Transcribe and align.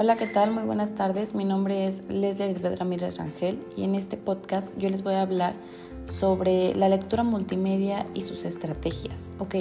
Hola, 0.00 0.14
¿qué 0.14 0.28
tal? 0.28 0.52
Muy 0.52 0.62
buenas 0.62 0.94
tardes. 0.94 1.34
Mi 1.34 1.44
nombre 1.44 1.88
es 1.88 2.08
Leslie 2.08 2.44
Elizabeth 2.44 2.78
Ramírez 2.78 3.16
Rangel 3.16 3.58
y 3.76 3.82
en 3.82 3.96
este 3.96 4.16
podcast 4.16 4.72
yo 4.78 4.88
les 4.90 5.02
voy 5.02 5.14
a 5.14 5.22
hablar 5.22 5.56
sobre 6.04 6.72
la 6.76 6.88
lectura 6.88 7.24
multimedia 7.24 8.06
y 8.14 8.22
sus 8.22 8.44
estrategias. 8.44 9.32
Ok, 9.40 9.56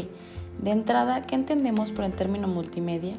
de 0.61 0.70
entrada, 0.70 1.23
¿qué 1.23 1.34
entendemos 1.34 1.91
por 1.91 2.05
el 2.05 2.13
término 2.13 2.47
multimedia? 2.47 3.15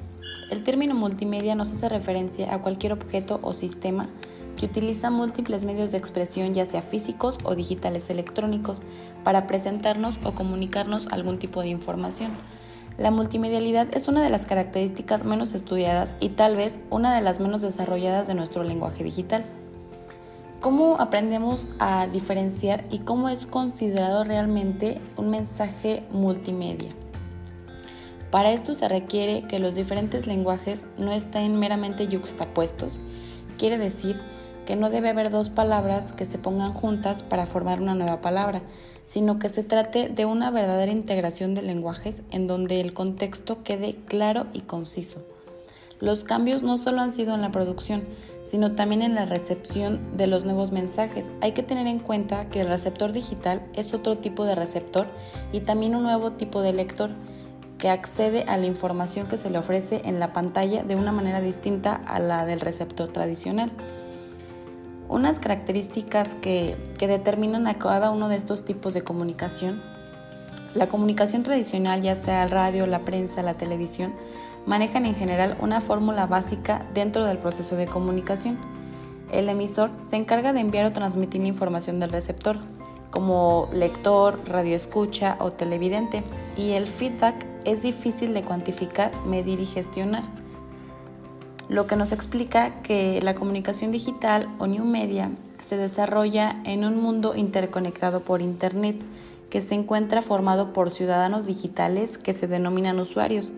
El 0.53 0.63
término 0.63 0.95
multimedia 0.95 1.57
nos 1.57 1.73
hace 1.73 1.89
referencia 1.89 2.55
a 2.55 2.63
cualquier 2.63 2.93
objeto 2.93 3.41
o 3.43 3.53
sistema 3.53 4.09
que 4.57 4.67
utiliza 4.67 5.11
múltiples 5.11 5.65
medios 5.65 5.91
de 5.91 5.99
expresión, 5.99 6.55
ya 6.55 6.67
sea 6.67 6.83
físicos 6.83 7.41
o 7.43 7.57
digitales 7.57 8.11
electrónicos, 8.11 8.81
para 9.25 9.49
presentarnos 9.49 10.21
o 10.23 10.37
comunicarnos 10.37 11.09
algún 11.09 11.41
tipo 11.41 11.63
de 11.63 11.69
información. 11.69 12.31
La 12.99 13.13
multimedialidad 13.13 13.87
es 13.93 14.09
una 14.09 14.25
de 14.25 14.29
las 14.29 14.45
características 14.45 15.23
menos 15.25 15.55
estudiadas 15.55 16.17
y 16.19 16.31
tal 16.31 16.57
vez 16.57 16.81
una 16.91 17.15
de 17.15 17.21
las 17.21 17.39
menos 17.39 17.63
desarrolladas 17.63 18.27
de 18.27 18.35
nuestro 18.35 18.65
lenguaje 18.65 19.05
digital. 19.05 19.45
¿Cómo 20.61 20.97
aprendemos 20.99 21.69
a 21.79 22.09
diferenciar 22.09 22.85
y 22.91 22.99
cómo 22.99 23.29
es 23.29 23.47
considerado 23.47 24.25
realmente 24.25 25.01
un 25.17 25.31
mensaje 25.31 26.03
multimedia? 26.11 26.91
Para 28.33 28.51
esto 28.51 28.75
se 28.75 28.89
requiere 28.89 29.43
que 29.43 29.61
los 29.61 29.77
diferentes 29.77 30.27
lenguajes 30.27 30.85
no 30.99 31.13
estén 31.13 31.57
meramente 31.57 32.09
yuxtapuestos, 32.09 32.99
quiere 33.59 33.79
decir 33.79 34.21
que 34.69 34.77
no 34.77 34.91
debe 34.91 35.09
haber 35.09 35.31
dos 35.31 35.49
palabras 35.49 36.13
que 36.13 36.27
se 36.27 36.37
pongan 36.37 36.75
juntas 36.75 37.23
para 37.23 37.47
formar 37.47 37.81
una 37.81 37.95
nueva 37.95 38.21
palabra, 38.21 38.61
sino 39.07 39.39
que 39.39 39.49
se 39.49 39.65
trate 39.65 40.11
de 40.11 40.27
una 40.27 40.51
verdadera 40.51 40.93
integración 40.93 41.55
de 41.55 41.63
lenguajes 41.63 42.23
en 42.33 42.47
donde 42.47 42.83
el 42.83 42.93
contexto 42.93 43.63
quede 43.63 43.95
claro 43.95 44.47
y 44.53 44.61
conciso. 44.61 45.25
Los 46.01 46.23
cambios 46.23 46.63
no 46.63 46.77
solo 46.77 47.01
han 47.01 47.13
sido 47.13 47.35
en 47.35 47.41
la 47.41 47.51
producción, 47.51 48.05
sino 48.45 48.75
también 48.75 49.01
en 49.01 49.15
la 49.15 49.25
recepción 49.25 50.19
de 50.19 50.27
los 50.27 50.45
nuevos 50.45 50.71
mensajes. 50.71 51.31
Hay 51.41 51.53
que 51.53 51.63
tener 51.63 51.87
en 51.87 51.99
cuenta 51.99 52.51
que 52.51 52.61
el 52.61 52.69
receptor 52.69 53.13
digital 53.13 53.67
es 53.73 53.95
otro 53.95 54.19
tipo 54.19 54.45
de 54.45 54.55
receptor 54.55 55.07
y 55.51 55.61
también 55.61 55.95
un 55.95 56.03
nuevo 56.03 56.33
tipo 56.33 56.61
de 56.61 56.75
lector 56.75 57.09
que 57.79 57.89
accede 57.89 58.43
a 58.43 58.59
la 58.59 58.67
información 58.67 59.29
que 59.29 59.39
se 59.39 59.49
le 59.49 59.57
ofrece 59.57 60.03
en 60.05 60.21
la 60.21 60.35
pantalla 60.35 60.83
de 60.83 60.95
una 60.95 61.11
manera 61.11 61.41
distinta 61.41 61.95
a 61.95 62.19
la 62.19 62.45
del 62.45 62.61
receptor 62.61 63.09
tradicional. 63.09 63.73
Unas 65.09 65.39
características 65.39 66.35
que, 66.35 66.77
determinan 66.99 67.67
a 67.67 67.79
cada 67.79 68.11
uno 68.11 68.29
de 68.29 68.37
estos 68.37 68.65
tipos 68.65 68.93
de 68.93 69.03
comunicación. 69.03 69.83
La 70.75 70.89
comunicación 70.89 71.43
tradicional, 71.43 72.03
ya 72.03 72.15
sea 72.15 72.45
el 72.45 72.51
radio, 72.51 72.87
la 72.87 73.05
prensa, 73.05 73.43
la 73.43 73.55
televisión, 73.55 74.13
manejan 74.67 75.07
en 75.07 75.15
general 75.15 75.57
una 75.61 75.81
fórmula 75.81 76.27
básica 76.27 76.87
dentro 76.93 77.25
del 77.25 77.39
proceso 77.39 77.75
de 77.77 77.87
comunicación. 77.87 78.59
El 79.33 79.49
emisor 79.49 79.91
se 80.01 80.17
encarga 80.17 80.53
de 80.53 80.61
enviar 80.61 80.85
o 80.87 80.93
transmitir 80.93 81.43
información 81.45 82.01
del 82.01 82.13
receptor, 82.13 82.59
como 83.11 83.71
lector, 83.73 84.41
radioescucha 84.47 85.37
o 85.41 85.53
televidente, 85.53 86.23
y 86.57 86.73
el 86.73 86.87
feedback 86.87 87.47
es 87.65 87.81
difícil 87.81 88.35
de 88.35 88.43
cuantificar, 88.43 89.11
medir 89.27 89.61
y 89.61 89.67
gestionar 89.67 90.25
lo 91.69 91.87
que 91.87 91.97
nos 91.97 92.13
explica 92.13 92.81
que 92.83 93.21
la 93.23 93.35
comunicación 93.35 93.93
digital 93.93 94.49
o 94.59 94.67
new 94.67 94.85
media 94.85 95.31
se 95.67 95.77
desarrolla 95.77 96.61
en 96.65 96.85
un 96.85 97.01
mundo 97.01 97.35
interconectado 97.37 98.21
por 98.21 98.41
Internet 98.41 98.97
que 99.51 99.63
se 99.63 99.75
encuentra 99.75 100.23
formado 100.23 100.73
por 100.73 100.91
ciudadanos 100.91 101.47
digitales 101.47 102.19
que 102.19 102.33
se 102.33 102.47
denominan 102.47 102.99
usuarios. 102.99 103.53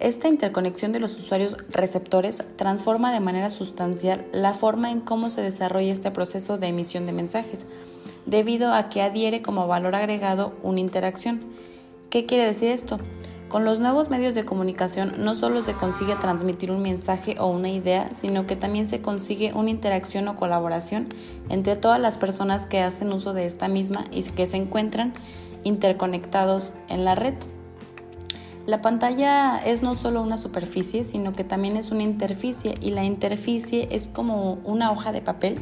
Esta 0.00 0.28
interconexión 0.28 0.92
de 0.92 1.00
los 1.00 1.18
usuarios 1.18 1.56
receptores 1.70 2.42
transforma 2.56 3.12
de 3.12 3.18
manera 3.20 3.50
sustancial 3.50 4.24
la 4.32 4.54
forma 4.54 4.92
en 4.92 5.00
cómo 5.00 5.28
se 5.28 5.42
desarrolla 5.42 5.92
este 5.92 6.12
proceso 6.12 6.56
de 6.56 6.68
emisión 6.68 7.06
de 7.06 7.12
mensajes, 7.12 7.64
debido 8.24 8.72
a 8.72 8.90
que 8.90 9.02
adhiere 9.02 9.42
como 9.42 9.66
valor 9.66 9.96
agregado 9.96 10.54
una 10.62 10.80
interacción. 10.80 11.40
¿Qué 12.10 12.26
quiere 12.26 12.46
decir 12.46 12.70
esto? 12.70 12.98
Con 13.48 13.64
los 13.64 13.80
nuevos 13.80 14.10
medios 14.10 14.34
de 14.34 14.44
comunicación 14.44 15.24
no 15.24 15.34
solo 15.34 15.62
se 15.62 15.72
consigue 15.72 16.16
transmitir 16.16 16.70
un 16.70 16.82
mensaje 16.82 17.36
o 17.40 17.46
una 17.46 17.70
idea, 17.70 18.10
sino 18.14 18.46
que 18.46 18.56
también 18.56 18.86
se 18.86 19.00
consigue 19.00 19.54
una 19.54 19.70
interacción 19.70 20.28
o 20.28 20.36
colaboración 20.36 21.08
entre 21.48 21.74
todas 21.74 21.98
las 21.98 22.18
personas 22.18 22.66
que 22.66 22.82
hacen 22.82 23.10
uso 23.10 23.32
de 23.32 23.46
esta 23.46 23.68
misma 23.68 24.04
y 24.10 24.22
que 24.22 24.46
se 24.46 24.58
encuentran 24.58 25.14
interconectados 25.64 26.74
en 26.90 27.06
la 27.06 27.14
red. 27.14 27.32
La 28.66 28.82
pantalla 28.82 29.58
es 29.64 29.82
no 29.82 29.94
solo 29.94 30.20
una 30.20 30.36
superficie, 30.36 31.04
sino 31.04 31.32
que 31.32 31.42
también 31.42 31.78
es 31.78 31.90
una 31.90 32.02
interficie 32.02 32.76
y 32.82 32.90
la 32.90 33.04
interficie 33.04 33.88
es 33.92 34.08
como 34.08 34.58
una 34.64 34.92
hoja 34.92 35.10
de 35.10 35.22
papel 35.22 35.58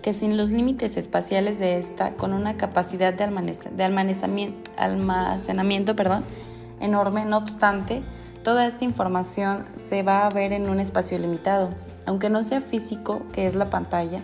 que 0.00 0.14
sin 0.14 0.38
los 0.38 0.48
límites 0.48 0.96
espaciales 0.96 1.58
de 1.58 1.78
esta, 1.78 2.14
con 2.14 2.32
una 2.32 2.56
capacidad 2.56 3.12
de, 3.12 3.24
almacenamiento, 4.78 5.94
perdón, 5.94 6.24
enorme, 6.80 7.24
no 7.24 7.36
obstante, 7.36 8.02
toda 8.42 8.66
esta 8.66 8.84
información 8.84 9.66
se 9.76 10.02
va 10.02 10.26
a 10.26 10.30
ver 10.30 10.52
en 10.52 10.68
un 10.68 10.80
espacio 10.80 11.18
limitado, 11.18 11.70
aunque 12.06 12.30
no 12.30 12.42
sea 12.44 12.60
físico, 12.60 13.22
que 13.32 13.46
es 13.46 13.54
la 13.54 13.70
pantalla, 13.70 14.22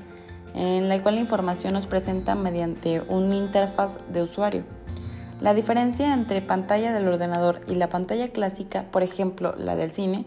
en 0.55 0.89
la 0.89 1.03
cual 1.03 1.17
la 1.17 1.21
información 1.21 1.75
nos 1.75 1.87
presenta 1.87 2.35
mediante 2.35 3.01
una 3.03 3.37
interfaz 3.37 3.99
de 4.13 4.23
usuario. 4.23 4.65
La 5.41 5.53
diferencia 5.53 6.15
entre 6.15 6.41
pantalla 6.43 6.93
del 6.93 7.09
ordenador 7.09 7.61
y 7.67 7.75
la 7.75 7.89
pantalla 7.89 8.29
clásica, 8.29 8.85
por 8.91 9.03
ejemplo 9.03 9.55
la 9.59 9.77
del 9.77 9.91
cine, 9.91 10.25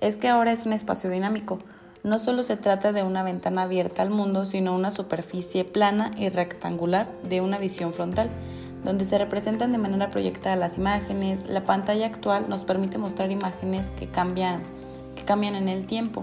es 0.00 0.16
que 0.16 0.28
ahora 0.28 0.52
es 0.52 0.66
un 0.66 0.72
espacio 0.72 1.08
dinámico. 1.08 1.60
No 2.02 2.18
solo 2.18 2.42
se 2.42 2.56
trata 2.56 2.92
de 2.92 3.02
una 3.02 3.22
ventana 3.22 3.62
abierta 3.62 4.02
al 4.02 4.10
mundo, 4.10 4.44
sino 4.44 4.74
una 4.74 4.90
superficie 4.90 5.64
plana 5.64 6.10
y 6.16 6.30
rectangular 6.30 7.08
de 7.22 7.40
una 7.40 7.58
visión 7.58 7.92
frontal 7.92 8.30
donde 8.84 9.04
se 9.04 9.18
representan 9.18 9.72
de 9.72 9.78
manera 9.78 10.10
proyectada 10.10 10.56
las 10.56 10.78
imágenes. 10.78 11.44
La 11.46 11.64
pantalla 11.64 12.06
actual 12.06 12.48
nos 12.48 12.64
permite 12.64 12.98
mostrar 12.98 13.30
imágenes 13.30 13.90
que 13.90 14.08
cambian, 14.08 14.62
que 15.16 15.24
cambian 15.24 15.54
en 15.54 15.68
el 15.68 15.86
tiempo. 15.86 16.22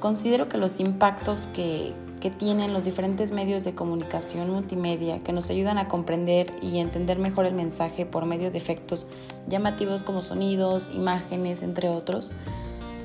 Considero 0.00 0.48
que 0.48 0.58
los 0.58 0.80
impactos 0.80 1.48
que, 1.52 1.94
tienen 2.36 2.74
los 2.74 2.84
diferentes 2.84 3.32
medios 3.32 3.64
de 3.64 3.74
comunicación 3.74 4.50
multimedia 4.50 5.20
que 5.24 5.32
nos 5.32 5.48
ayudan 5.48 5.78
a 5.78 5.88
comprender 5.88 6.52
y 6.60 6.78
entender 6.78 7.18
mejor 7.18 7.46
el 7.46 7.54
mensaje 7.54 8.04
por 8.04 8.26
medio 8.26 8.50
de 8.50 8.58
efectos 8.58 9.06
llamativos 9.48 10.02
como 10.02 10.20
sonidos, 10.20 10.90
imágenes, 10.92 11.62
entre 11.62 11.88
otros, 11.88 12.30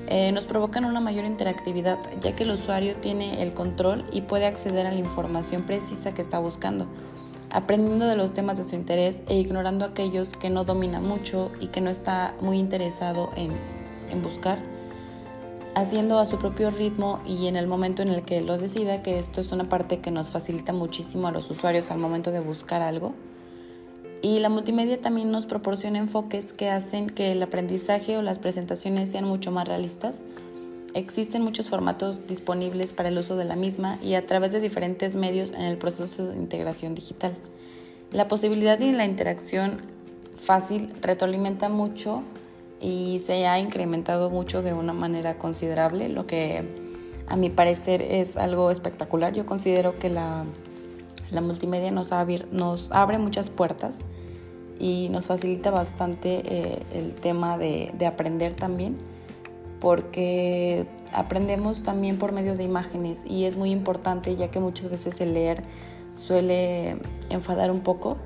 eh, 0.08 0.34
nos 0.34 0.44
provocan 0.44 0.84
una 0.84 1.00
mayor 1.00 1.24
interactividad 1.24 1.98
ya 2.20 2.36
que 2.36 2.44
el 2.44 2.52
usuario 2.52 2.98
tiene 2.98 3.42
el 3.42 3.54
control 3.54 4.04
y 4.12 4.20
puede 4.20 4.48
acceder 4.48 4.86
a 4.86 4.92
la 4.92 5.00
información 5.00 5.64
precisa 5.64 6.14
que 6.14 6.22
está 6.22 6.40
buscando 6.40 6.86
aprendiendo 7.56 8.06
de 8.06 8.18
los 8.18 8.34
temas 8.34 8.58
de 8.58 8.66
su 8.66 8.76
interés 8.76 9.24
e 9.30 9.40
ignorando 9.40 9.86
aquellos 9.86 10.34
que 10.34 10.50
no 10.50 10.66
domina 10.66 11.00
mucho 11.00 11.52
y 11.62 11.68
que 11.68 11.80
no 11.80 11.90
está 11.90 12.36
muy 12.42 12.60
interesado 12.60 13.30
en, 13.38 13.52
en 14.10 14.22
buscar, 14.22 14.60
haciendo 15.74 16.20
a 16.20 16.26
su 16.26 16.38
propio 16.38 16.70
ritmo 16.70 17.22
y 17.26 17.48
en 17.48 17.56
el 17.56 17.66
momento 17.66 18.02
en 18.02 18.10
el 18.10 18.24
que 18.24 18.42
lo 18.42 18.58
decida, 18.58 19.02
que 19.02 19.20
esto 19.20 19.40
es 19.40 19.54
una 19.54 19.70
parte 19.70 20.00
que 20.00 20.12
nos 20.12 20.32
facilita 20.32 20.74
muchísimo 20.74 21.30
a 21.30 21.32
los 21.32 21.50
usuarios 21.50 21.92
al 21.92 21.98
momento 21.98 22.32
de 22.32 22.42
buscar 22.42 22.82
algo. 22.82 23.14
Y 24.22 24.40
la 24.40 24.50
multimedia 24.50 25.00
también 25.00 25.32
nos 25.32 25.46
proporciona 25.46 26.00
enfoques 26.00 26.52
que 26.52 26.70
hacen 26.70 27.10
que 27.10 27.32
el 27.32 27.42
aprendizaje 27.42 28.18
o 28.18 28.22
las 28.22 28.40
presentaciones 28.40 29.12
sean 29.12 29.24
mucho 29.24 29.52
más 29.52 29.66
realistas 29.66 30.22
Existen 30.96 31.42
muchos 31.42 31.70
formatos 31.70 32.26
disponibles 32.26 32.94
para 32.94 33.10
el 33.10 33.18
uso 33.18 33.36
de 33.36 33.44
la 33.44 33.58
misma 33.58 34.00
y 34.02 34.14
a 34.14 34.26
través 34.26 34.54
de 34.54 34.62
diferentes 34.62 35.18
medios 35.18 35.52
en 35.52 35.64
el 35.64 35.78
proceso 35.78 36.26
de 36.26 36.38
integración 36.38 36.96
digital. 36.96 37.36
La 38.14 38.30
posibilidad 38.30 38.80
de 38.80 38.94
la 38.94 39.04
interacción 39.04 39.82
fácil 40.38 40.94
retroalimenta 41.02 41.68
mucho 41.68 42.24
y 42.80 43.20
se 43.20 43.46
ha 43.46 43.60
incrementado 43.60 44.30
mucho 44.30 44.62
de 44.62 44.72
una 44.72 44.94
manera 44.94 45.38
considerable, 45.38 46.08
lo 46.08 46.28
que 46.28 46.64
a 47.28 47.36
mi 47.36 47.50
parecer 47.50 48.02
es 48.02 48.38
algo 48.38 48.72
espectacular. 48.72 49.34
Yo 49.34 49.46
considero 49.46 50.00
que 50.00 50.10
la, 50.10 50.46
multimedia 51.42 51.92
nos, 51.92 52.14
abre 52.14 53.18
muchas 53.18 53.50
puertas 53.50 53.98
y 54.80 55.10
nos 55.10 55.26
facilita 55.26 55.72
bastante 55.72 56.42
eh, 56.46 56.84
el 56.94 57.16
tema 57.16 57.58
de 57.58 58.06
aprender 58.06 58.56
también 58.56 58.96
porque 59.86 60.88
aprendemos 61.14 61.84
también 61.84 62.18
por 62.18 62.32
medio 62.32 62.56
de 62.56 62.64
imágenes 62.64 63.24
y 63.24 63.44
es 63.44 63.56
muy 63.56 63.70
importante 63.70 64.36
ya 64.36 64.50
que 64.50 64.60
muchas 64.60 64.90
veces 64.90 65.22
el 65.22 65.36
leer 65.36 65.62
suele 66.16 66.98
enfadar 67.30 67.70
un 67.70 67.82
poco 67.82 68.18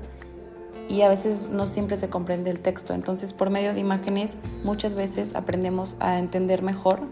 y 0.88 1.02
a 1.02 1.10
veces 1.10 1.50
no 1.52 1.66
siempre 1.66 1.98
se 1.98 2.08
comprende 2.08 2.48
el 2.48 2.60
texto. 2.60 2.94
Entonces 2.94 3.34
por 3.34 3.50
medio 3.50 3.74
de 3.74 3.80
imágenes 3.80 4.36
muchas 4.64 4.94
veces 4.94 5.34
aprendemos 5.34 5.98
a 6.00 6.18
entender 6.18 6.62
mejor 6.62 7.02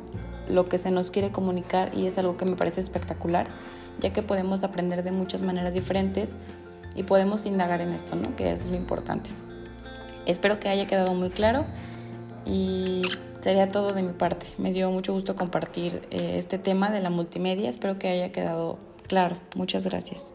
lo 0.49 0.67
que 0.67 0.79
se 0.79 0.91
nos 0.91 1.11
quiere 1.11 1.31
comunicar 1.31 1.95
y 1.95 2.07
es 2.07 2.17
algo 2.17 2.39
que 2.39 2.47
me 2.47 2.57
parece 2.57 2.81
espectacular 2.81 3.49
ya 4.01 4.15
que 4.15 4.23
podemos 4.23 4.65
aprender 4.65 5.03
de 5.03 5.13
muchas 5.13 5.43
maneras 5.43 5.75
diferentes 5.75 6.37
y 6.95 7.03
podemos 7.03 7.45
indagar 7.45 7.83
en 7.83 7.93
esto, 7.93 8.17
¿no? 8.17 8.35
Que 8.35 8.53
es 8.53 8.65
lo 8.65 8.77
importante. 8.77 9.29
Espero 10.25 10.59
que 10.59 10.71
haya 10.71 10.87
quedado 10.87 11.13
muy 11.13 11.29
claro 11.29 11.67
y 12.47 13.03
sería 13.41 13.71
todo 13.71 13.93
de 13.93 14.03
mi 14.03 14.13
parte. 14.13 14.47
Me 14.59 14.73
dio 14.73 14.91
mucho 14.91 15.13
gusto 15.13 15.37
compartir 15.37 16.03
eh, 16.11 16.39
este 16.39 16.59
tema 16.59 16.91
de 16.91 17.01
la 17.01 17.11
multimedia. 17.11 17.71
Espero 17.71 17.99
que 17.99 18.09
haya 18.09 18.33
quedado 18.33 18.79
claro. 19.07 19.37
Muchas 19.55 19.85
gracias. 19.85 20.33